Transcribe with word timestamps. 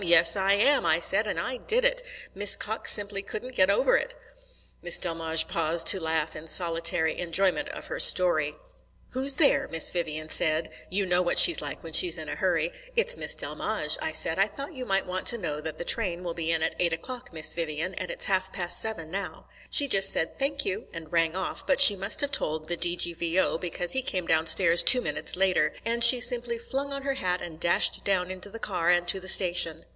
Yes, 0.03 0.35
I 0.35 0.53
am,' 0.53 0.83
I 0.87 0.97
said, 0.97 1.27
and 1.27 1.39
I 1.39 1.57
did 1.57 1.85
it. 1.85 2.01
Miss 2.33 2.55
Cox 2.55 2.91
simply 2.91 3.21
couldn't 3.21 3.53
get 3.53 3.69
over 3.69 3.95
it." 3.97 4.15
Miss 4.81 4.97
Delmege 4.97 5.47
paused 5.47 5.85
to 5.89 5.99
laugh 5.99 6.35
in 6.35 6.47
solitary 6.47 7.19
enjoyment 7.19 7.69
of 7.69 7.85
her 7.85 7.99
story. 7.99 8.55
"'Who's 9.11 9.35
there?' 9.35 9.67
Miss 9.67 9.91
Vivian 9.91 10.27
said 10.29 10.71
you 10.89 11.05
know 11.05 11.21
what 11.21 11.37
she's 11.37 11.61
like 11.61 11.83
when 11.83 11.93
she's 11.93 12.17
in 12.17 12.29
a 12.29 12.35
hurry. 12.35 12.71
'It's 12.95 13.15
Miss 13.15 13.35
Delmege,' 13.35 13.99
I 14.01 14.11
said. 14.11 14.39
'I 14.39 14.47
thought 14.47 14.73
you 14.73 14.85
might 14.87 15.05
want 15.05 15.27
to 15.27 15.37
know 15.37 15.61
that 15.61 15.77
the 15.77 15.85
train 15.85 16.23
will 16.23 16.33
be 16.33 16.49
in 16.51 16.63
at 16.63 16.73
eight 16.79 16.93
o'clock, 16.93 17.31
Miss 17.31 17.53
Vivian, 17.53 17.93
and 17.93 18.09
it's 18.09 18.25
half 18.25 18.51
past 18.51 18.81
seven 18.81 19.11
now.' 19.11 19.45
She 19.69 19.87
just 19.87 20.11
said 20.11 20.39
'Thank 20.39 20.65
you,' 20.65 20.87
and 20.91 21.11
rang 21.11 21.35
off; 21.35 21.67
but 21.67 21.79
she 21.79 21.95
must 21.95 22.21
have 22.21 22.31
told 22.31 22.69
the 22.69 22.75
D.G.V.O., 22.75 23.59
because 23.59 23.91
he 23.91 24.01
came 24.01 24.25
downstairs 24.25 24.81
two 24.81 24.99
minutes 24.99 25.35
later. 25.35 25.73
And 25.85 26.03
she 26.03 26.19
simply 26.19 26.57
flung 26.57 26.91
on 26.91 27.03
her 27.03 27.13
hat 27.15 27.43
and 27.43 27.59
dashed 27.59 28.03
down 28.03 28.31
into 28.31 28.49
the 28.49 28.59
car 28.59 28.89
and 28.89 29.07
to 29.07 29.19
the 29.19 29.27
station." 29.27 29.85